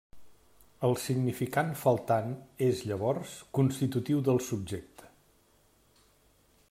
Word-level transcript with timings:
El 0.87 0.95
significant 1.01 1.69
faltant 1.81 2.33
és, 2.69 2.81
llavors, 2.93 3.35
constitutiu 3.59 4.25
del 4.31 4.41
subjecte. 4.49 5.11